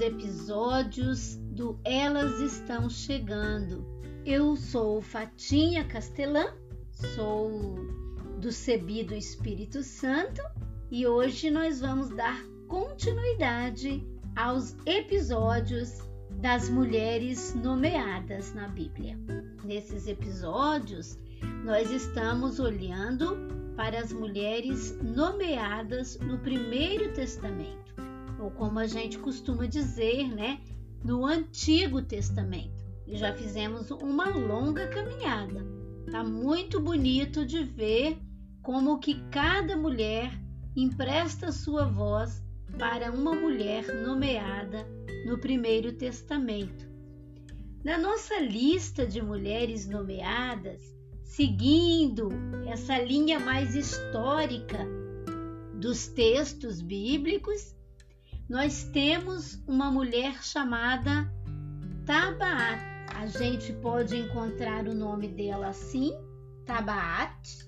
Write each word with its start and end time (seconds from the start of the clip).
nos 0.00 0.06
episódios 0.06 1.36
do 1.52 1.78
Elas 1.84 2.40
Estão 2.40 2.88
Chegando. 2.88 3.84
Eu 4.24 4.56
sou 4.56 5.02
Fatinha 5.02 5.84
Castelã, 5.84 6.54
sou 7.14 7.50
do 8.40 8.50
CEBI 8.50 9.04
do 9.04 9.14
Espírito 9.14 9.82
Santo 9.82 10.40
e 10.90 11.06
hoje 11.06 11.50
nós 11.50 11.80
vamos 11.80 12.08
dar 12.16 12.42
continuidade 12.66 14.02
aos 14.36 14.74
episódios 14.86 15.98
das 16.40 16.70
mulheres 16.70 17.54
nomeadas 17.54 18.54
na 18.54 18.68
Bíblia. 18.68 19.18
Nesses 19.64 20.06
episódios, 20.06 21.18
nós 21.62 21.90
estamos 21.90 22.58
olhando 22.58 23.36
para 23.76 23.98
as 23.98 24.12
mulheres 24.12 24.98
nomeadas 25.02 26.18
no 26.20 26.38
Primeiro 26.38 27.12
Testamento, 27.12 27.89
ou 28.40 28.50
como 28.50 28.78
a 28.78 28.86
gente 28.86 29.18
costuma 29.18 29.66
dizer, 29.66 30.28
né, 30.28 30.60
no 31.04 31.26
Antigo 31.26 32.02
Testamento. 32.02 32.84
E 33.06 33.16
já 33.16 33.32
fizemos 33.32 33.90
uma 33.90 34.28
longa 34.30 34.88
caminhada. 34.88 35.64
Tá 36.10 36.24
muito 36.24 36.80
bonito 36.80 37.44
de 37.44 37.62
ver 37.62 38.18
como 38.62 38.98
que 38.98 39.20
cada 39.30 39.76
mulher 39.76 40.32
empresta 40.76 41.52
sua 41.52 41.84
voz 41.84 42.42
para 42.78 43.10
uma 43.10 43.34
mulher 43.34 43.86
nomeada 44.06 44.86
no 45.26 45.38
Primeiro 45.38 45.92
Testamento. 45.92 46.88
Na 47.82 47.98
nossa 47.98 48.38
lista 48.38 49.06
de 49.06 49.22
mulheres 49.22 49.88
nomeadas, 49.88 50.82
seguindo 51.24 52.28
essa 52.66 52.98
linha 52.98 53.40
mais 53.40 53.74
histórica 53.74 54.86
dos 55.74 56.08
textos 56.08 56.82
bíblicos, 56.82 57.74
nós 58.50 58.82
temos 58.82 59.62
uma 59.64 59.92
mulher 59.92 60.42
chamada 60.42 61.32
Tabaat. 62.04 62.80
A 63.14 63.24
gente 63.28 63.72
pode 63.74 64.16
encontrar 64.16 64.88
o 64.88 64.94
nome 64.94 65.28
dela 65.28 65.68
assim, 65.68 66.12
Tabaat, 66.66 67.64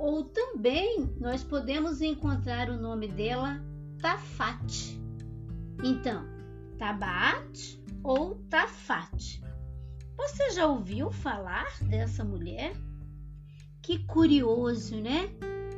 ou 0.00 0.24
também 0.24 1.14
nós 1.20 1.44
podemos 1.44 2.02
encontrar 2.02 2.68
o 2.70 2.76
nome 2.76 3.06
dela 3.06 3.62
Tafat. 4.02 5.00
Então, 5.84 6.26
Tabaat 6.76 7.80
ou 8.02 8.34
Tafat. 8.50 9.40
Você 10.16 10.50
já 10.50 10.66
ouviu 10.66 11.12
falar 11.12 11.68
dessa 11.82 12.24
mulher? 12.24 12.72
Que 13.80 14.00
curioso, 14.06 15.00
né? 15.00 15.30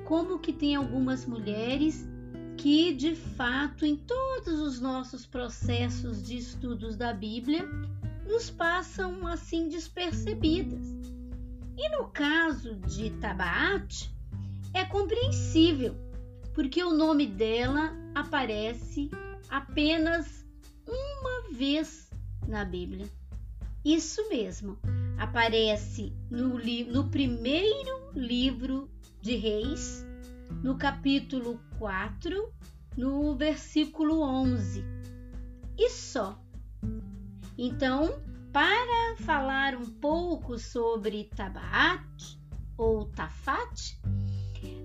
Como 0.06 0.38
que 0.38 0.54
tem 0.54 0.74
algumas 0.74 1.26
mulheres 1.26 2.10
que 2.56 2.92
de 2.94 3.14
fato 3.14 3.84
em 3.84 3.96
todos 3.96 4.60
os 4.60 4.80
nossos 4.80 5.26
processos 5.26 6.26
de 6.26 6.36
estudos 6.36 6.96
da 6.96 7.12
Bíblia 7.12 7.68
nos 8.26 8.50
passam 8.50 9.26
assim 9.26 9.68
despercebidas. 9.68 10.86
E 11.76 11.88
no 11.90 12.08
caso 12.08 12.76
de 12.76 13.10
Tabaat, 13.10 14.10
é 14.74 14.84
compreensível, 14.84 15.94
porque 16.54 16.82
o 16.82 16.94
nome 16.94 17.26
dela 17.26 17.92
aparece 18.14 19.10
apenas 19.48 20.46
uma 20.86 21.50
vez 21.50 22.10
na 22.46 22.64
Bíblia. 22.64 23.06
Isso 23.84 24.28
mesmo, 24.28 24.78
aparece 25.18 26.12
no, 26.30 26.58
no 26.86 27.08
primeiro 27.10 28.12
livro 28.14 28.88
de 29.20 29.36
Reis, 29.36 30.06
no 30.62 30.76
capítulo 30.76 31.60
4, 31.78 32.52
no 32.96 33.34
versículo 33.34 34.20
11. 34.20 34.84
E 35.78 35.90
só. 35.90 36.40
Então, 37.56 38.20
para 38.52 39.16
falar 39.16 39.74
um 39.74 39.86
pouco 39.86 40.58
sobre 40.58 41.24
Tabaat 41.34 42.38
ou 42.76 43.06
Tafat, 43.06 43.98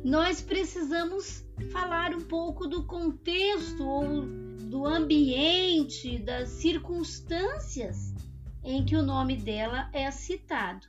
nós 0.04 0.42
precisamos 0.42 1.46
falar 1.72 2.14
um 2.14 2.22
pouco 2.22 2.68
do 2.68 2.84
contexto 2.84 3.84
ou 3.84 4.22
do 4.70 4.86
ambiente, 4.86 6.18
das 6.20 6.50
circunstâncias 6.50 8.14
em 8.64 8.84
que 8.84 8.96
o 8.96 9.04
nome 9.04 9.38
dela 9.38 9.90
é 9.94 10.10
citado. 10.12 10.88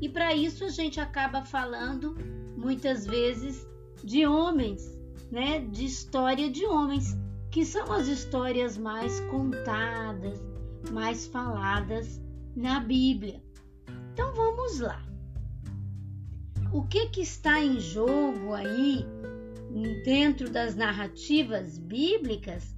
E 0.00 0.08
para 0.08 0.34
isso 0.34 0.64
a 0.64 0.68
gente 0.68 1.00
acaba 1.00 1.44
falando 1.44 2.14
muitas 2.56 3.06
vezes 3.06 3.66
de 4.04 4.26
homens, 4.26 4.98
né? 5.30 5.60
De 5.60 5.84
história 5.84 6.50
de 6.50 6.64
homens, 6.64 7.16
que 7.50 7.64
são 7.64 7.92
as 7.92 8.06
histórias 8.08 8.76
mais 8.76 9.20
contadas, 9.30 10.38
mais 10.92 11.26
faladas 11.26 12.20
na 12.54 12.80
Bíblia. 12.80 13.42
Então 14.12 14.34
vamos 14.34 14.80
lá. 14.80 15.02
O 16.72 16.82
que, 16.82 17.08
que 17.08 17.20
está 17.20 17.60
em 17.62 17.78
jogo 17.78 18.52
aí 18.52 19.04
dentro 20.04 20.50
das 20.50 20.74
narrativas 20.74 21.78
bíblicas 21.78 22.74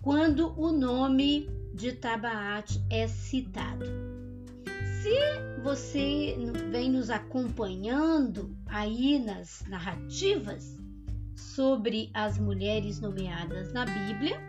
quando 0.00 0.58
o 0.58 0.72
nome 0.72 1.48
de 1.74 1.92
Tabaat 1.92 2.80
é 2.90 3.06
citado? 3.06 4.17
Se 5.02 5.60
você 5.62 6.34
vem 6.72 6.90
nos 6.90 7.08
acompanhando 7.08 8.56
aí 8.66 9.20
nas 9.20 9.64
narrativas 9.68 10.76
sobre 11.36 12.10
as 12.12 12.36
mulheres 12.36 13.00
nomeadas 13.00 13.72
na 13.72 13.84
Bíblia, 13.84 14.40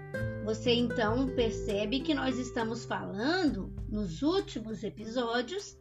você 0.43 0.73
então 0.73 1.27
percebe 1.35 1.99
que 1.99 2.15
nós 2.15 2.39
estamos 2.39 2.83
falando 2.83 3.71
nos 3.87 4.23
últimos 4.23 4.83
episódios 4.83 5.77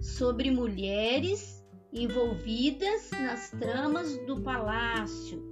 sobre 0.00 0.50
mulheres 0.50 1.62
envolvidas 1.92 3.10
nas 3.10 3.50
tramas 3.50 4.16
do 4.26 4.40
palácio, 4.40 5.44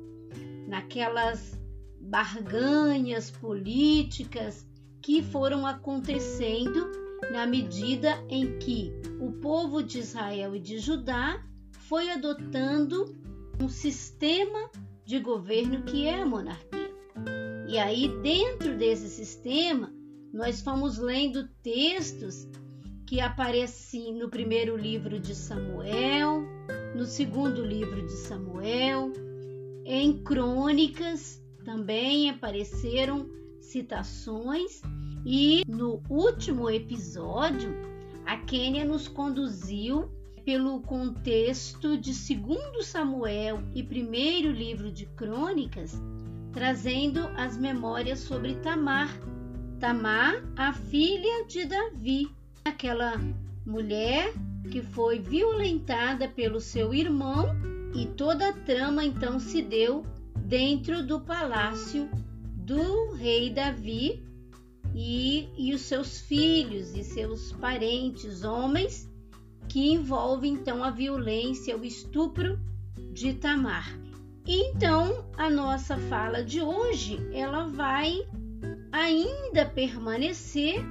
naquelas 0.66 1.60
barganhas 2.00 3.30
políticas 3.30 4.66
que 5.02 5.22
foram 5.22 5.66
acontecendo 5.66 7.03
na 7.30 7.46
medida 7.46 8.22
em 8.28 8.58
que 8.58 8.92
o 9.20 9.32
povo 9.32 9.82
de 9.82 9.98
Israel 9.98 10.54
e 10.54 10.60
de 10.60 10.78
Judá 10.78 11.42
foi 11.72 12.10
adotando 12.10 13.14
um 13.60 13.68
sistema 13.68 14.70
de 15.04 15.18
governo 15.20 15.82
que 15.82 16.06
é 16.06 16.22
a 16.22 16.26
monarquia. 16.26 16.92
E 17.68 17.78
aí, 17.78 18.08
dentro 18.22 18.76
desse 18.76 19.08
sistema, 19.08 19.92
nós 20.32 20.60
fomos 20.60 20.98
lendo 20.98 21.48
textos 21.62 22.48
que 23.06 23.20
aparecem 23.20 24.14
no 24.14 24.28
primeiro 24.28 24.76
livro 24.76 25.20
de 25.20 25.34
Samuel, 25.34 26.42
no 26.94 27.04
segundo 27.04 27.64
livro 27.64 28.06
de 28.06 28.12
Samuel, 28.12 29.12
em 29.84 30.22
crônicas 30.22 31.42
também 31.64 32.30
apareceram 32.30 33.28
citações 33.60 34.80
e 35.24 35.64
no 35.66 36.02
último 36.08 36.68
episódio 36.68 37.74
a 38.26 38.36
Quênia 38.36 38.84
nos 38.84 39.08
conduziu 39.08 40.10
pelo 40.44 40.80
contexto 40.80 41.96
de 41.96 42.12
2 42.12 42.84
Samuel 42.84 43.62
e 43.74 43.82
primeiro 43.82 44.50
livro 44.50 44.90
de 44.90 45.06
Crônicas, 45.06 45.94
trazendo 46.52 47.20
as 47.36 47.56
memórias 47.56 48.20
sobre 48.20 48.54
Tamar. 48.56 49.08
Tamar, 49.80 50.42
a 50.56 50.72
filha 50.72 51.46
de 51.46 51.64
Davi, 51.64 52.30
aquela 52.64 53.14
mulher 53.66 54.32
que 54.70 54.82
foi 54.82 55.18
violentada 55.18 56.28
pelo 56.28 56.60
seu 56.60 56.92
irmão 56.92 57.46
e 57.94 58.06
toda 58.06 58.48
a 58.48 58.52
trama 58.52 59.04
então 59.04 59.38
se 59.38 59.62
deu 59.62 60.04
dentro 60.36 61.06
do 61.06 61.20
palácio 61.20 62.08
do 62.56 63.12
rei 63.12 63.50
Davi 63.50 64.22
e, 64.94 65.48
e 65.56 65.74
os 65.74 65.80
seus 65.82 66.20
filhos 66.20 66.94
e 66.94 67.02
seus 67.02 67.52
parentes 67.52 68.44
homens, 68.44 69.10
que 69.68 69.90
envolve 69.90 70.46
então 70.46 70.84
a 70.84 70.90
violência, 70.90 71.76
o 71.76 71.84
estupro 71.84 72.58
de 73.12 73.34
Tamar. 73.34 73.98
Então, 74.46 75.24
a 75.36 75.50
nossa 75.50 75.96
fala 75.96 76.44
de 76.44 76.60
hoje, 76.60 77.18
ela 77.32 77.66
vai 77.66 78.26
ainda 78.92 79.66
permanecer 79.66 80.84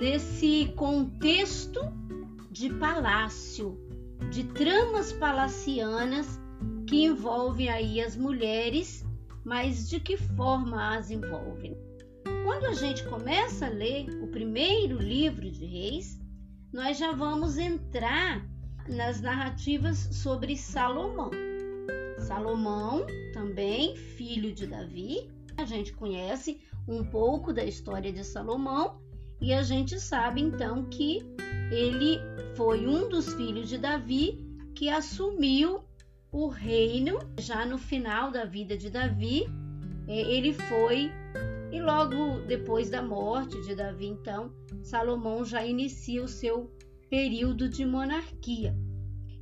nesse 0.00 0.72
contexto 0.76 1.80
de 2.50 2.70
palácio, 2.70 3.78
de 4.30 4.44
tramas 4.44 5.12
palacianas 5.12 6.40
que 6.86 7.04
envolvem 7.04 7.68
aí 7.68 8.00
as 8.00 8.16
mulheres, 8.16 9.04
mas 9.44 9.88
de 9.88 10.00
que 10.00 10.16
forma 10.16 10.96
as 10.96 11.10
envolvem? 11.10 11.76
Quando 12.44 12.66
a 12.66 12.74
gente 12.74 13.04
começa 13.08 13.66
a 13.66 13.70
ler 13.70 14.08
o 14.22 14.28
primeiro 14.28 14.98
livro 14.98 15.50
de 15.50 15.64
Reis, 15.64 16.18
nós 16.72 16.98
já 16.98 17.12
vamos 17.12 17.58
entrar 17.58 18.46
nas 18.88 19.20
narrativas 19.20 19.98
sobre 20.12 20.56
Salomão. 20.56 21.30
Salomão, 22.18 23.06
também 23.32 23.96
filho 23.96 24.52
de 24.52 24.66
Davi, 24.66 25.30
a 25.56 25.64
gente 25.64 25.92
conhece 25.92 26.60
um 26.86 27.04
pouco 27.04 27.52
da 27.52 27.64
história 27.64 28.12
de 28.12 28.24
Salomão 28.24 29.00
e 29.40 29.52
a 29.52 29.62
gente 29.62 29.98
sabe 29.98 30.40
então 30.40 30.84
que 30.84 31.20
ele 31.70 32.18
foi 32.56 32.86
um 32.86 33.08
dos 33.08 33.32
filhos 33.34 33.68
de 33.68 33.78
Davi 33.78 34.46
que 34.74 34.88
assumiu 34.88 35.84
o 36.32 36.48
reino 36.48 37.18
já 37.38 37.64
no 37.64 37.78
final 37.78 38.30
da 38.30 38.44
vida 38.44 38.76
de 38.76 38.90
Davi. 38.90 39.46
É, 40.06 40.20
ele 40.20 40.52
foi 40.52 41.10
e 41.72 41.80
logo 41.80 42.40
depois 42.46 42.90
da 42.90 43.02
morte 43.02 43.60
de 43.62 43.74
Davi, 43.74 44.06
então, 44.06 44.52
Salomão 44.82 45.44
já 45.44 45.64
inicia 45.64 46.22
o 46.22 46.28
seu 46.28 46.70
período 47.08 47.68
de 47.68 47.84
monarquia. 47.84 48.76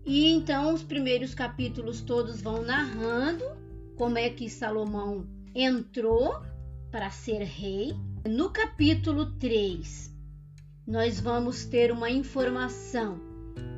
E 0.05 0.27
então 0.27 0.73
os 0.73 0.83
primeiros 0.83 1.35
capítulos 1.35 2.01
todos 2.01 2.41
vão 2.41 2.63
narrando 2.63 3.45
como 3.97 4.17
é 4.17 4.31
que 4.31 4.49
Salomão 4.49 5.27
entrou 5.55 6.41
para 6.91 7.11
ser 7.11 7.43
rei. 7.43 7.95
No 8.27 8.51
capítulo 8.51 9.27
3, 9.39 10.15
nós 10.87 11.21
vamos 11.21 11.65
ter 11.65 11.93
uma 11.93 12.11
informação 12.11 13.21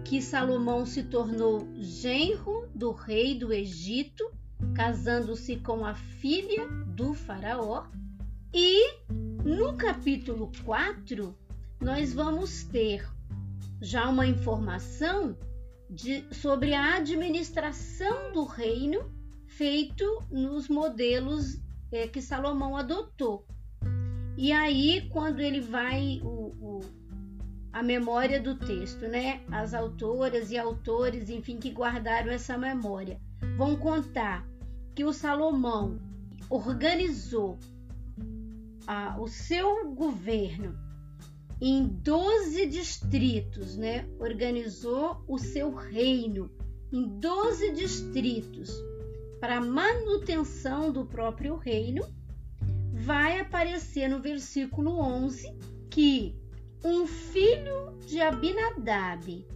que 0.04 0.20
Salomão 0.22 0.84
se 0.86 1.02
tornou 1.04 1.68
genro 1.76 2.68
do 2.74 2.92
rei 2.92 3.34
do 3.34 3.52
Egito, 3.52 4.30
casando-se 4.74 5.56
com 5.56 5.84
a 5.84 5.94
filha 5.94 6.66
do 6.86 7.14
faraó. 7.14 7.86
E 8.52 8.98
no 9.44 9.76
capítulo 9.76 10.50
4, 10.64 11.36
nós 11.80 12.12
vamos 12.12 12.64
ter 12.64 13.08
já 13.80 14.08
uma 14.08 14.26
informação 14.26 15.38
de, 15.88 16.24
sobre 16.34 16.74
a 16.74 16.96
administração 16.96 18.32
do 18.32 18.44
reino 18.44 19.08
feito 19.46 20.04
nos 20.32 20.68
modelos 20.68 21.60
é, 21.92 22.08
que 22.08 22.20
Salomão 22.20 22.76
adotou. 22.76 23.46
E 24.36 24.52
aí, 24.52 25.08
quando 25.10 25.38
ele 25.38 25.60
vai, 25.60 26.20
o, 26.24 26.54
o, 26.60 26.80
a 27.72 27.84
memória 27.84 28.40
do 28.40 28.56
texto, 28.56 29.06
né? 29.06 29.42
As 29.52 29.74
autoras 29.74 30.50
e 30.50 30.58
autores, 30.58 31.30
enfim, 31.30 31.56
que 31.56 31.70
guardaram 31.70 32.32
essa 32.32 32.58
memória, 32.58 33.20
vão 33.56 33.76
contar 33.76 34.44
que 34.92 35.04
o 35.04 35.12
Salomão 35.12 36.00
organizou 36.48 37.56
a, 38.86 39.20
o 39.20 39.28
seu 39.28 39.92
governo 39.94 40.78
em 41.60 41.86
12 41.86 42.66
distritos, 42.66 43.76
né? 43.76 44.08
Organizou 44.18 45.22
o 45.28 45.38
seu 45.38 45.74
reino 45.74 46.50
em 46.92 47.06
12 47.18 47.72
distritos 47.72 48.72
para 49.40 49.60
manutenção 49.60 50.90
do 50.90 51.04
próprio 51.04 51.56
reino. 51.56 52.02
Vai 52.92 53.40
aparecer 53.40 54.08
no 54.08 54.20
versículo 54.20 54.98
11 54.98 55.54
que 55.90 56.34
um 56.84 57.06
filho 57.06 57.96
de 58.06 58.20
Abinadab, 58.20 59.46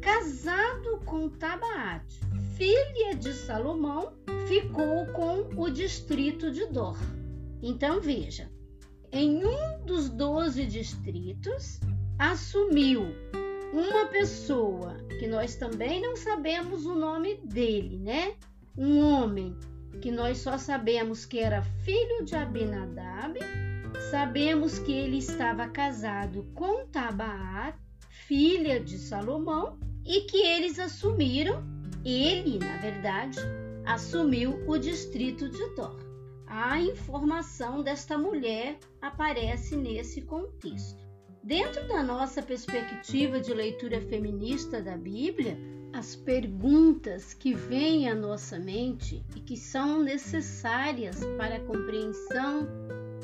casado 0.00 1.00
com 1.04 1.28
Tabaate, 1.28 2.20
filha 2.56 3.14
de 3.14 3.32
Salomão, 3.32 4.12
ficou 4.48 5.06
com 5.06 5.60
o 5.60 5.70
distrito 5.70 6.50
de 6.50 6.66
Dor. 6.66 6.98
Então 7.62 8.00
veja, 8.00 8.50
em 9.12 9.44
um 9.44 9.84
dos 9.84 10.08
doze 10.08 10.64
distritos, 10.64 11.78
assumiu 12.18 13.14
uma 13.72 14.06
pessoa 14.06 14.96
que 15.18 15.26
nós 15.26 15.54
também 15.56 16.00
não 16.00 16.16
sabemos 16.16 16.86
o 16.86 16.94
nome 16.94 17.36
dele, 17.44 17.98
né? 17.98 18.34
Um 18.76 19.00
homem 19.00 19.54
que 20.00 20.10
nós 20.10 20.38
só 20.38 20.56
sabemos 20.56 21.26
que 21.26 21.38
era 21.38 21.62
filho 21.62 22.24
de 22.24 22.34
Abinadab, 22.34 23.38
sabemos 24.10 24.78
que 24.78 24.92
ele 24.92 25.18
estava 25.18 25.68
casado 25.68 26.46
com 26.54 26.86
Tabaat, 26.86 27.76
filha 28.08 28.80
de 28.80 28.98
Salomão, 28.98 29.78
e 30.06 30.22
que 30.22 30.38
eles 30.38 30.78
assumiram, 30.78 31.62
ele, 32.04 32.58
na 32.58 32.78
verdade, 32.78 33.38
assumiu 33.84 34.58
o 34.66 34.78
distrito 34.78 35.48
de 35.48 35.74
Dor 35.74 36.11
a 36.54 36.78
informação 36.78 37.82
desta 37.82 38.18
mulher 38.18 38.78
aparece 39.00 39.74
nesse 39.74 40.20
contexto. 40.20 41.02
Dentro 41.42 41.88
da 41.88 42.02
nossa 42.02 42.42
perspectiva 42.42 43.40
de 43.40 43.54
leitura 43.54 44.02
feminista 44.02 44.82
da 44.82 44.94
Bíblia, 44.94 45.58
as 45.94 46.14
perguntas 46.14 47.32
que 47.32 47.54
vêm 47.54 48.06
à 48.08 48.14
nossa 48.14 48.58
mente 48.58 49.24
e 49.34 49.40
que 49.40 49.56
são 49.56 50.02
necessárias 50.02 51.24
para 51.38 51.56
a 51.56 51.60
compreensão 51.60 52.68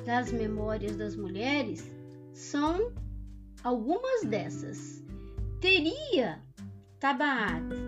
das 0.07 0.33
memórias 0.33 0.97
das 0.97 1.15
mulheres 1.15 1.87
são 2.33 2.91
algumas 3.63 4.25
dessas. 4.25 5.05
Teria 5.61 6.43
Tabaat 6.99 7.88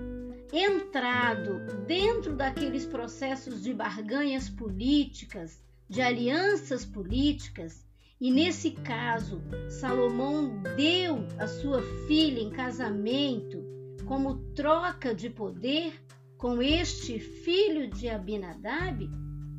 entrado 0.52 1.61
dentro 1.87 2.35
daqueles 2.35 2.87
processos 2.87 3.62
de 3.62 3.73
barganhas 3.73 4.49
políticas, 4.49 5.62
de 5.88 6.00
alianças 6.00 6.85
políticas, 6.85 7.85
e 8.21 8.30
nesse 8.30 8.73
caso, 8.73 9.40
Salomão 9.69 10.62
deu 10.76 11.26
a 11.38 11.47
sua 11.47 11.83
filha 12.07 12.40
em 12.40 12.50
casamento 12.50 13.64
como 14.04 14.37
troca 14.54 15.14
de 15.14 15.30
poder 15.30 15.95
com 16.37 16.61
este 16.61 17.19
filho 17.19 17.88
de 17.88 18.09
Abinadab, 18.09 19.09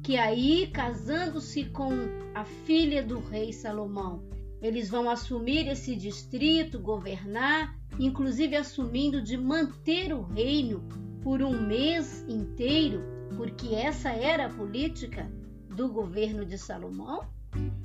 que 0.04 0.18
aí, 0.18 0.68
casando-se 0.68 1.66
com 1.66 1.90
a 2.36 2.44
filha 2.44 3.04
do 3.04 3.20
rei 3.20 3.54
Salomão, 3.54 4.24
eles 4.62 4.90
vão 4.90 5.10
assumir 5.10 5.68
esse 5.68 5.96
distrito, 5.96 6.80
governar 6.80 7.81
inclusive 8.00 8.56
assumindo 8.56 9.22
de 9.22 9.38
manter 9.38 10.14
o 10.14 10.24
reino 10.24 10.84
por 11.24 11.42
um 11.42 11.60
mês 11.66 12.26
inteiro, 12.28 13.04
porque 13.38 13.76
essa 13.76 14.10
era 14.10 14.48
a 14.48 14.50
política 14.50 15.32
do 15.70 15.90
governo 15.90 16.46
de 16.46 16.58
Salomão, 16.58 17.22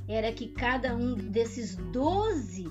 era 0.09 0.33
que 0.33 0.49
cada 0.49 0.95
um 0.95 1.15
desses 1.15 1.77
doze 1.77 2.71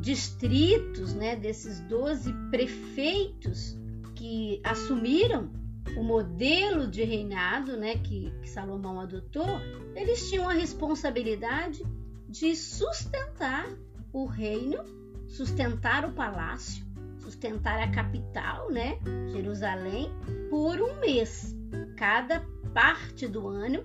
distritos, 0.00 1.14
né, 1.14 1.36
desses 1.36 1.80
doze 1.80 2.32
prefeitos 2.50 3.76
que 4.14 4.60
assumiram 4.64 5.50
o 5.96 6.02
modelo 6.02 6.86
de 6.86 7.04
reinado 7.04 7.76
né, 7.76 7.96
que, 7.98 8.32
que 8.42 8.48
Salomão 8.48 9.00
adotou, 9.00 9.46
eles 9.94 10.28
tinham 10.28 10.48
a 10.48 10.52
responsabilidade 10.52 11.82
de 12.28 12.56
sustentar 12.56 13.66
o 14.12 14.26
reino 14.26 15.03
sustentar 15.34 16.04
o 16.04 16.12
palácio, 16.12 16.84
sustentar 17.18 17.80
a 17.80 17.90
capital, 17.90 18.70
né, 18.70 18.98
Jerusalém, 19.32 20.12
por 20.48 20.80
um 20.80 21.00
mês. 21.00 21.56
Cada 21.96 22.40
parte 22.72 23.26
do 23.26 23.48
ano 23.48 23.82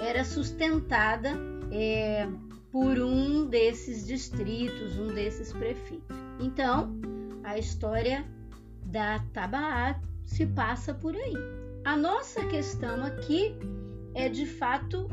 era 0.00 0.24
sustentada 0.24 1.30
é, 1.72 2.28
por 2.70 3.00
um 3.00 3.46
desses 3.46 4.06
distritos, 4.06 4.96
um 4.96 5.08
desses 5.08 5.52
prefeitos. 5.52 6.16
Então, 6.38 6.96
a 7.42 7.58
história 7.58 8.24
da 8.84 9.18
Tabaá 9.32 10.00
se 10.24 10.46
passa 10.46 10.94
por 10.94 11.16
aí. 11.16 11.34
A 11.84 11.96
nossa 11.96 12.46
questão 12.46 13.04
aqui 13.04 13.56
é 14.14 14.28
de 14.28 14.46
fato, 14.46 15.08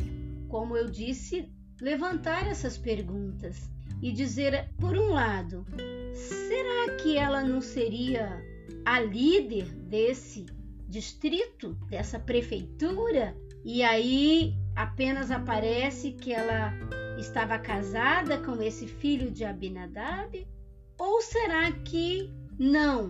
como 0.49 0.77
eu 0.77 0.87
disse, 0.87 1.51
levantar 1.81 2.47
essas 2.47 2.77
perguntas 2.77 3.67
e 4.01 4.11
dizer, 4.11 4.69
por 4.79 4.97
um 4.97 5.09
lado, 5.09 5.65
será 6.13 6.95
que 6.95 7.17
ela 7.17 7.43
não 7.43 7.61
seria 7.61 8.43
a 8.85 8.99
líder 8.99 9.65
desse 9.65 10.45
distrito, 10.87 11.73
dessa 11.89 12.19
prefeitura, 12.19 13.35
e 13.63 13.83
aí 13.83 14.55
apenas 14.75 15.29
aparece 15.31 16.13
que 16.13 16.33
ela 16.33 16.73
estava 17.17 17.59
casada 17.59 18.37
com 18.37 18.61
esse 18.61 18.87
filho 18.87 19.29
de 19.29 19.43
Abinadab? 19.43 20.47
Ou 20.97 21.21
será 21.21 21.71
que 21.71 22.31
não? 22.57 23.09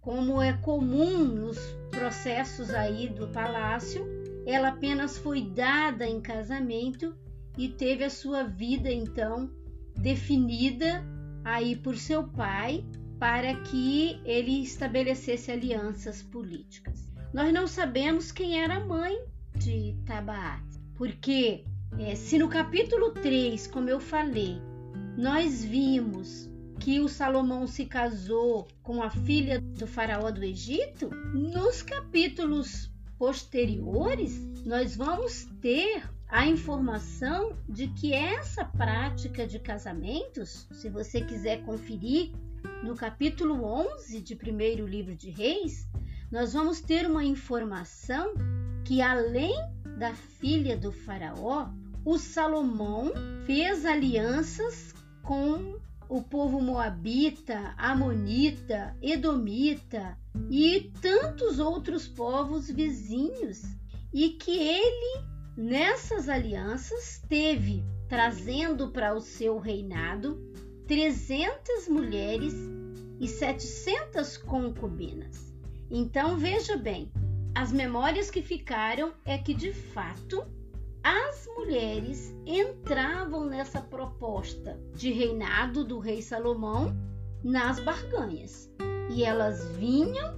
Como 0.00 0.42
é 0.42 0.52
comum 0.52 1.24
nos 1.24 1.58
processos 1.90 2.70
aí 2.70 3.08
do 3.08 3.28
palácio, 3.28 4.04
ela 4.44 4.68
apenas 4.68 5.16
foi 5.16 5.42
dada 5.42 6.06
em 6.06 6.20
casamento 6.20 7.16
e 7.56 7.68
teve 7.68 8.04
a 8.04 8.10
sua 8.10 8.42
vida 8.42 8.90
então 8.92 9.50
definida 9.96 11.04
aí 11.44 11.76
por 11.76 11.96
seu 11.96 12.24
pai 12.24 12.84
para 13.18 13.54
que 13.62 14.20
ele 14.24 14.62
estabelecesse 14.62 15.50
alianças 15.50 16.22
políticas. 16.22 17.12
Nós 17.32 17.52
não 17.52 17.66
sabemos 17.66 18.30
quem 18.30 18.62
era 18.62 18.76
a 18.76 18.84
mãe 18.84 19.18
de 19.56 19.96
Tabaat, 20.04 20.62
porque 20.94 21.64
é, 21.98 22.14
se 22.14 22.38
no 22.38 22.48
capítulo 22.48 23.10
3, 23.12 23.66
como 23.68 23.88
eu 23.88 24.00
falei, 24.00 24.60
nós 25.16 25.64
vimos 25.64 26.50
que 26.80 27.00
o 27.00 27.08
Salomão 27.08 27.66
se 27.66 27.86
casou 27.86 28.68
com 28.82 29.02
a 29.02 29.10
filha 29.10 29.60
do 29.60 29.86
faraó 29.86 30.30
do 30.30 30.44
Egito, 30.44 31.08
nos 31.32 31.82
capítulos 31.82 32.90
posteriores 33.18 34.38
nós 34.64 34.96
vamos 34.96 35.46
ter 35.60 36.02
a 36.34 36.48
informação 36.48 37.56
de 37.68 37.86
que 37.86 38.12
essa 38.12 38.64
prática 38.64 39.46
de 39.46 39.60
casamentos, 39.60 40.66
se 40.72 40.90
você 40.90 41.20
quiser 41.20 41.62
conferir 41.62 42.32
no 42.82 42.96
capítulo 42.96 43.64
11 43.64 44.20
de 44.20 44.34
primeiro 44.34 44.84
livro 44.84 45.14
de 45.14 45.30
Reis, 45.30 45.88
nós 46.32 46.52
vamos 46.52 46.80
ter 46.80 47.08
uma 47.08 47.22
informação 47.24 48.34
que 48.84 49.00
além 49.00 49.54
da 49.96 50.12
filha 50.12 50.76
do 50.76 50.90
faraó, 50.90 51.68
o 52.04 52.18
Salomão 52.18 53.12
fez 53.46 53.86
alianças 53.86 54.92
com 55.22 55.78
o 56.08 56.20
povo 56.20 56.60
moabita, 56.60 57.74
amonita, 57.78 58.96
edomita 59.00 60.18
e 60.50 60.90
tantos 61.00 61.60
outros 61.60 62.08
povos 62.08 62.68
vizinhos, 62.68 63.62
e 64.12 64.30
que 64.30 64.50
ele 64.50 65.33
nessas 65.56 66.28
alianças 66.28 67.22
teve 67.28 67.84
trazendo 68.08 68.90
para 68.90 69.14
o 69.14 69.20
seu 69.20 69.58
reinado 69.58 70.38
300 70.86 71.88
mulheres 71.88 72.54
e 73.20 73.28
700 73.28 74.36
concubinas. 74.36 75.54
Então 75.90 76.36
veja 76.36 76.76
bem, 76.76 77.10
as 77.54 77.72
memórias 77.72 78.30
que 78.30 78.42
ficaram 78.42 79.12
é 79.24 79.38
que 79.38 79.54
de 79.54 79.72
fato 79.72 80.44
as 81.02 81.46
mulheres 81.56 82.34
entravam 82.46 83.44
nessa 83.44 83.80
proposta 83.80 84.80
de 84.94 85.12
reinado 85.12 85.84
do 85.84 85.98
rei 85.98 86.22
Salomão 86.22 86.96
nas 87.42 87.78
barganhas 87.78 88.70
e 89.10 89.22
elas 89.22 89.68
vinham 89.76 90.34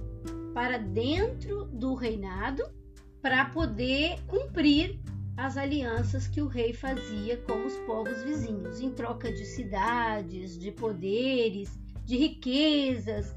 para 0.53 0.77
dentro 0.77 1.65
do 1.65 1.95
reinado 1.95 2.63
para 3.21 3.45
poder 3.45 4.21
cumprir 4.27 4.99
as 5.37 5.55
alianças 5.55 6.27
que 6.27 6.41
o 6.41 6.47
rei 6.47 6.73
fazia 6.73 7.37
com 7.37 7.63
os 7.63 7.77
povos 7.85 8.23
vizinhos, 8.23 8.81
em 8.81 8.91
troca 8.91 9.31
de 9.31 9.45
cidades, 9.45 10.57
de 10.57 10.71
poderes, 10.71 11.79
de 12.03 12.17
riquezas, 12.17 13.35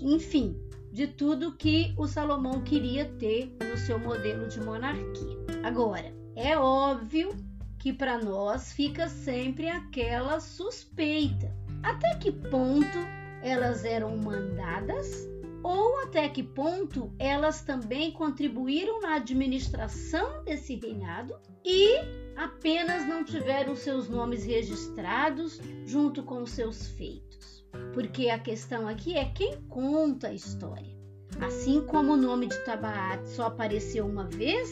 enfim, 0.00 0.56
de 0.92 1.08
tudo 1.08 1.56
que 1.56 1.92
o 1.98 2.06
Salomão 2.06 2.62
queria 2.62 3.06
ter 3.18 3.56
no 3.60 3.76
seu 3.76 3.98
modelo 3.98 4.46
de 4.46 4.60
monarquia. 4.60 5.36
Agora, 5.64 6.14
é 6.36 6.56
óbvio 6.56 7.30
que 7.78 7.92
para 7.92 8.18
nós 8.18 8.72
fica 8.72 9.08
sempre 9.08 9.68
aquela 9.68 10.38
suspeita. 10.38 11.52
Até 11.82 12.14
que 12.18 12.30
ponto 12.30 12.98
elas 13.42 13.84
eram 13.84 14.16
mandadas 14.16 15.31
ou 15.62 16.00
até 16.02 16.28
que 16.28 16.42
ponto 16.42 17.12
elas 17.18 17.62
também 17.62 18.10
contribuíram 18.12 19.00
na 19.00 19.14
administração 19.14 20.42
desse 20.44 20.76
reinado 20.76 21.34
e 21.64 21.96
apenas 22.36 23.06
não 23.06 23.24
tiveram 23.24 23.76
seus 23.76 24.08
nomes 24.08 24.44
registrados 24.44 25.60
junto 25.86 26.22
com 26.22 26.44
seus 26.44 26.88
feitos. 26.88 27.64
Porque 27.94 28.28
a 28.28 28.38
questão 28.38 28.88
aqui 28.88 29.16
é 29.16 29.24
quem 29.26 29.60
conta 29.68 30.28
a 30.28 30.34
história. 30.34 30.92
Assim 31.40 31.80
como 31.86 32.12
o 32.12 32.16
nome 32.16 32.46
de 32.46 32.58
Tabaat 32.64 33.26
só 33.28 33.46
apareceu 33.46 34.06
uma 34.06 34.24
vez, 34.24 34.68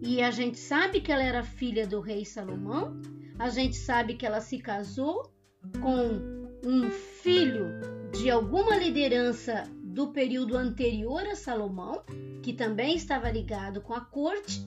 e 0.00 0.22
a 0.22 0.30
gente 0.30 0.58
sabe 0.58 1.00
que 1.00 1.10
ela 1.10 1.22
era 1.22 1.42
filha 1.42 1.86
do 1.86 2.00
rei 2.00 2.24
Salomão, 2.24 3.00
a 3.38 3.48
gente 3.48 3.76
sabe 3.76 4.14
que 4.14 4.24
ela 4.24 4.40
se 4.40 4.58
casou 4.58 5.32
com 5.80 6.44
um 6.64 6.90
filho 6.90 7.66
de 8.12 8.30
alguma 8.30 8.76
liderança 8.76 9.64
do 9.94 10.08
período 10.08 10.56
anterior 10.56 11.22
a 11.22 11.36
Salomão, 11.36 12.02
que 12.42 12.52
também 12.52 12.96
estava 12.96 13.30
ligado 13.30 13.80
com 13.80 13.94
a 13.94 14.00
corte, 14.00 14.66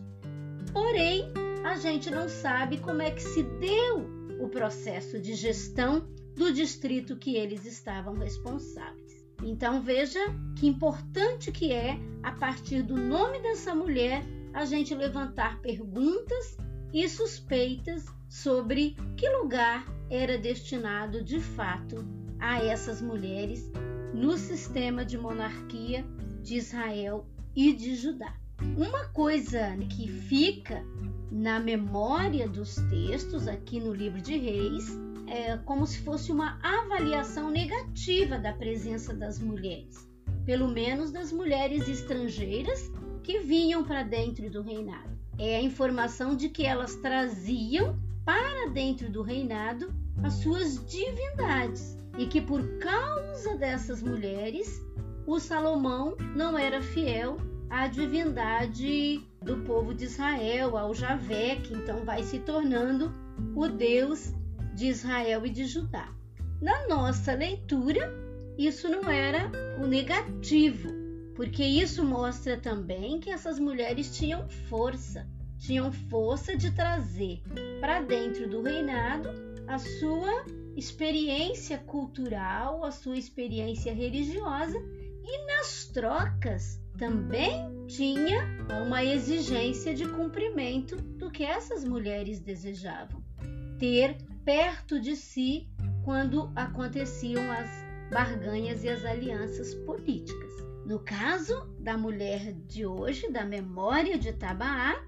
porém 0.71 1.25
a 1.65 1.75
gente 1.75 2.09
não 2.09 2.29
sabe 2.29 2.77
como 2.77 3.01
é 3.01 3.11
que 3.11 3.21
se 3.21 3.43
deu 3.43 4.09
o 4.39 4.47
processo 4.47 5.19
de 5.19 5.35
gestão 5.35 6.07
do 6.33 6.53
distrito 6.53 7.17
que 7.17 7.35
eles 7.35 7.65
estavam 7.65 8.13
responsáveis. 8.13 9.27
Então 9.43 9.81
veja 9.81 10.19
que 10.55 10.65
importante 10.65 11.51
que 11.51 11.73
é, 11.73 11.99
a 12.23 12.31
partir 12.31 12.81
do 12.81 12.95
nome 12.95 13.41
dessa 13.41 13.75
mulher, 13.75 14.23
a 14.53 14.63
gente 14.63 14.95
levantar 14.95 15.59
perguntas 15.59 16.57
e 16.93 17.07
suspeitas 17.09 18.05
sobre 18.29 18.95
que 19.17 19.29
lugar 19.29 19.85
era 20.09 20.37
destinado 20.37 21.21
de 21.21 21.41
fato 21.41 21.97
a 22.39 22.63
essas 22.63 23.01
mulheres 23.01 23.69
no 24.17 24.35
sistema 24.35 25.05
de 25.05 25.15
monarquia 25.15 26.03
de 26.41 26.55
Israel 26.55 27.27
e 27.55 27.71
de 27.71 27.95
Judá. 27.95 28.33
Uma 28.75 29.05
coisa 29.09 29.77
que 29.91 30.07
fica 30.07 30.83
na 31.31 31.59
memória 31.59 32.49
dos 32.49 32.77
textos 32.89 33.47
aqui 33.47 33.79
no 33.79 33.93
livro 33.93 34.19
de 34.19 34.35
Reis 34.35 34.87
é 35.27 35.55
como 35.57 35.85
se 35.85 35.99
fosse 35.99 36.31
uma 36.31 36.57
avaliação 36.63 37.51
negativa 37.51 38.39
da 38.39 38.51
presença 38.53 39.13
das 39.13 39.37
mulheres, 39.37 40.09
pelo 40.45 40.67
menos 40.67 41.11
das 41.11 41.31
mulheres 41.31 41.87
estrangeiras 41.87 42.91
que 43.21 43.37
vinham 43.39 43.83
para 43.83 44.01
dentro 44.01 44.49
do 44.49 44.63
reinado. 44.63 45.15
É 45.37 45.57
a 45.57 45.61
informação 45.61 46.35
de 46.35 46.49
que 46.49 46.65
elas 46.65 46.95
traziam 46.95 47.99
para 48.25 48.67
dentro 48.71 49.11
do 49.11 49.21
reinado 49.21 49.93
as 50.23 50.33
suas 50.35 50.83
divindades 50.89 51.97
e 52.17 52.25
que 52.25 52.41
por 52.41 52.61
causa 52.79 53.55
dessas 53.57 54.01
mulheres 54.01 54.81
o 55.25 55.39
Salomão 55.39 56.15
não 56.35 56.57
era 56.57 56.81
fiel 56.81 57.37
à 57.69 57.87
divindade 57.87 59.21
do 59.41 59.57
povo 59.57 59.93
de 59.93 60.05
Israel, 60.05 60.77
ao 60.77 60.93
Javé, 60.93 61.57
que 61.57 61.73
então 61.73 62.03
vai 62.03 62.23
se 62.23 62.39
tornando 62.39 63.13
o 63.55 63.67
Deus 63.67 64.33
de 64.73 64.87
Israel 64.87 65.45
e 65.45 65.49
de 65.49 65.65
Judá. 65.65 66.09
Na 66.61 66.87
nossa 66.87 67.33
leitura, 67.33 68.11
isso 68.57 68.89
não 68.89 69.09
era 69.09 69.51
o 69.79 69.85
negativo, 69.85 70.89
porque 71.35 71.63
isso 71.63 72.03
mostra 72.03 72.57
também 72.57 73.19
que 73.19 73.29
essas 73.29 73.59
mulheres 73.59 74.17
tinham 74.17 74.47
força, 74.69 75.27
tinham 75.59 75.91
força 75.91 76.55
de 76.55 76.71
trazer 76.71 77.41
para 77.79 78.01
dentro 78.01 78.49
do 78.49 78.61
reinado 78.61 79.46
a 79.67 79.77
sua 79.77 80.45
experiência 80.75 81.77
cultural, 81.77 82.85
a 82.85 82.91
sua 82.91 83.17
experiência 83.17 83.93
religiosa 83.93 84.77
e 85.23 85.45
nas 85.45 85.85
trocas 85.87 86.81
também 86.97 87.85
tinha 87.87 88.47
uma 88.85 89.03
exigência 89.03 89.93
de 89.93 90.07
cumprimento 90.07 90.95
do 90.95 91.29
que 91.29 91.43
essas 91.43 91.83
mulheres 91.83 92.39
desejavam. 92.39 93.21
Ter 93.77 94.17
perto 94.45 94.99
de 94.99 95.15
si 95.15 95.69
quando 96.03 96.51
aconteciam 96.55 97.51
as 97.51 97.69
barganhas 98.09 98.83
e 98.83 98.89
as 98.89 99.03
alianças 99.03 99.73
políticas. 99.75 100.51
No 100.85 100.99
caso 100.99 101.67
da 101.79 101.97
mulher 101.97 102.53
de 102.53 102.85
hoje, 102.85 103.29
da 103.29 103.43
memória 103.43 104.17
de 104.17 104.31
Tabaat, 104.31 105.05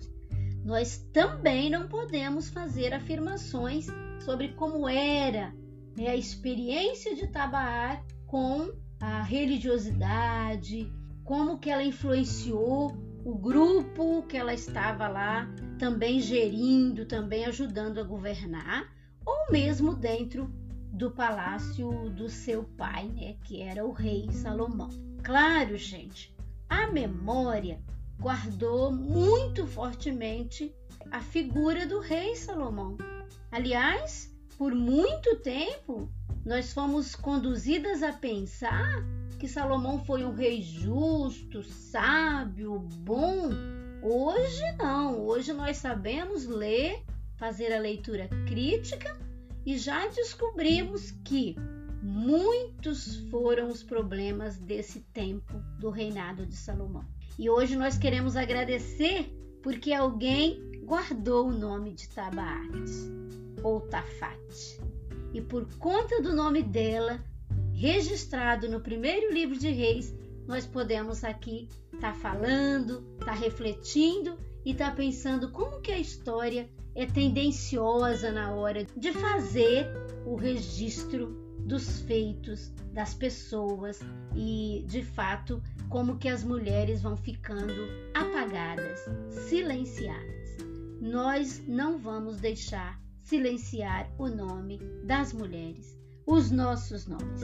nós 0.66 0.98
também 1.14 1.70
não 1.70 1.88
podemos 1.88 2.50
fazer 2.50 2.94
afirmações 2.94 3.88
sobre 4.20 4.50
como 4.50 4.88
era 4.88 5.54
né, 5.98 6.08
a 6.08 6.16
experiência 6.16 7.16
de 7.16 7.28
Tabaat 7.28 8.04
com 8.26 8.72
a 9.00 9.22
religiosidade, 9.24 10.92
como 11.24 11.58
que 11.58 11.70
ela 11.70 11.84
influenciou 11.84 12.98
o 13.24 13.36
grupo 13.36 14.24
que 14.24 14.38
ela 14.38 14.54
estava 14.54 15.08
lá 15.08 15.48
também 15.78 16.20
gerindo, 16.20 17.06
também 17.06 17.46
ajudando 17.46 18.00
a 18.00 18.04
governar, 18.04 18.92
ou 19.26 19.52
mesmo 19.52 19.94
dentro 19.94 20.52
do 20.92 21.12
palácio 21.12 22.10
do 22.10 22.28
seu 22.30 22.64
pai, 22.64 23.08
né, 23.10 23.36
que 23.44 23.62
era 23.62 23.86
o 23.86 23.92
rei 23.92 24.30
Salomão. 24.32 24.90
Claro, 25.24 25.78
gente, 25.78 26.36
a 26.68 26.88
memória 26.88 27.80
guardou 28.20 28.92
muito 28.92 29.66
fortemente 29.68 30.74
a 31.12 31.22
figura 31.22 31.86
do 31.86 32.00
rei 32.00 32.36
Salomão. 32.36 32.98
Aliás, 33.52 34.32
por 34.60 34.76
muito 34.76 35.38
tempo, 35.38 36.08
nós 36.46 36.72
fomos 36.72 37.16
conduzidas 37.16 38.04
a 38.04 38.14
pensar 38.14 39.04
que 39.40 39.48
Salomão 39.48 40.06
foi 40.06 40.24
um 40.24 40.36
rei 40.36 40.62
justo, 40.62 41.64
sábio, 41.64 42.78
bom. 42.78 43.50
Hoje 44.04 44.72
não, 44.78 45.26
hoje 45.26 45.52
nós 45.52 45.78
sabemos 45.78 46.46
ler, 46.46 47.04
fazer 47.38 47.74
a 47.74 47.80
leitura 47.80 48.28
crítica 48.48 49.18
e 49.66 49.78
já 49.80 50.08
descobrimos 50.08 51.10
que 51.24 51.56
muitos 52.04 53.16
foram 53.32 53.70
os 53.70 53.82
problemas 53.82 54.60
desse 54.60 55.00
tempo 55.12 55.60
do 55.80 55.90
reinado 55.90 56.46
de 56.46 56.56
Salomão. 56.56 57.06
E 57.38 57.50
hoje 57.50 57.76
nós 57.76 57.98
queremos 57.98 58.36
agradecer 58.36 59.34
porque 59.64 59.92
alguém 59.92 60.62
guardou 60.86 61.48
o 61.48 61.54
nome 61.54 61.94
de 61.94 62.08
Tabaate 62.10 63.20
ou 63.64 63.82
Tafate. 63.82 64.80
E 65.34 65.42
por 65.42 65.66
conta 65.78 66.22
do 66.22 66.36
nome 66.36 66.64
dela, 66.64 67.24
registrado 67.74 68.70
no 68.70 68.80
primeiro 68.80 69.34
livro 69.34 69.58
de 69.58 69.70
Reis, 69.70 70.14
nós 70.48 70.66
podemos 70.66 71.24
aqui 71.24 71.70
estar 71.94 72.14
tá 72.14 72.20
falando, 72.20 73.06
estar 73.20 73.26
tá 73.26 73.34
refletindo 73.34 74.38
e 74.66 74.72
estar 74.72 74.90
tá 74.90 74.96
pensando 74.96 75.52
como 75.52 75.80
que 75.80 75.92
a 75.92 76.00
história 76.00 76.68
é 76.96 77.06
tendenciosa 77.06 78.32
na 78.32 78.52
hora 78.52 78.86
de 78.98 79.14
fazer 79.14 79.88
o 80.26 80.36
registro 80.36 81.28
dos 81.60 82.02
feitos 82.02 82.74
das 82.92 83.14
pessoas 83.14 84.00
e, 84.36 84.84
de 84.88 85.04
fato, 85.04 85.62
como 85.88 86.18
que 86.18 86.28
as 86.28 86.44
mulheres 86.44 87.02
vão 87.02 87.16
ficando 87.16 87.88
apagadas, 88.14 89.00
silenciadas. 89.30 90.58
Nós 91.00 91.64
não 91.68 91.98
vamos 91.98 92.38
deixar 92.38 93.00
silenciar 93.30 94.12
o 94.18 94.28
nome 94.28 94.80
das 95.04 95.32
mulheres, 95.34 95.96
os 96.26 96.50
nossos 96.50 97.06
nomes. 97.06 97.42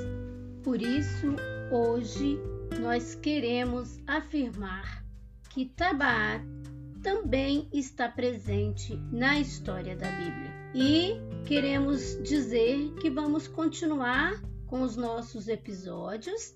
Por 0.64 0.82
isso, 0.82 1.28
hoje 1.72 2.40
nós 2.82 3.14
queremos 3.14 4.00
afirmar 4.08 5.06
que 5.52 5.66
Tabaat 5.66 6.44
também 7.04 7.70
está 7.72 8.10
presente 8.10 8.96
na 9.12 9.40
história 9.40 9.96
da 9.96 10.10
Bíblia. 10.10 10.52
E 10.74 11.14
queremos 11.46 12.20
dizer 12.24 12.96
que 12.96 13.12
vamos 13.12 13.48
continuar 13.48 14.42
com 14.66 14.82
os 14.82 14.96
nossos 14.96 15.48
episódios 15.48 16.56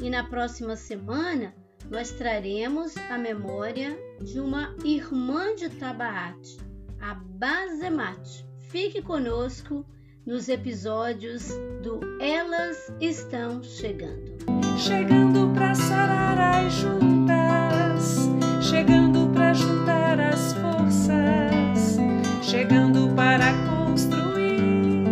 e 0.00 0.08
na 0.08 0.22
próxima 0.22 0.76
semana 0.76 1.52
nós 1.90 2.12
traremos 2.12 2.96
a 2.96 3.18
memória 3.18 3.98
de 4.22 4.38
uma 4.38 4.76
irmã 4.84 5.56
de 5.56 5.68
Tabaat, 5.70 6.56
a 7.00 7.14
Bazemat. 7.14 8.49
Fique 8.70 9.02
conosco 9.02 9.84
nos 10.24 10.48
episódios 10.48 11.48
do 11.82 11.98
Elas 12.20 12.94
Estão 13.00 13.60
Chegando. 13.64 14.38
Chegando 14.78 15.52
para 15.52 15.74
sarar 15.74 16.38
as 16.38 16.72
juntas, 16.74 18.28
chegando 18.62 19.28
para 19.34 19.54
juntar 19.54 20.20
as 20.20 20.52
forças, 20.52 21.98
chegando 22.42 23.12
para 23.16 23.52
construir, 23.66 25.04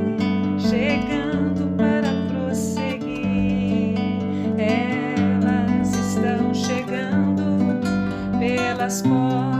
chegando 0.60 1.76
para 1.76 2.12
prosseguir. 2.28 3.98
Elas 4.56 5.92
estão 5.96 6.54
chegando 6.54 7.80
pelas 8.38 9.02
portas 9.02 9.57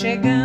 chegando 0.00 0.39